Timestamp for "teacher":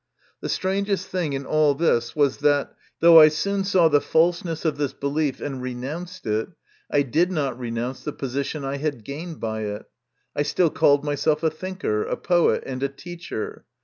12.89-13.65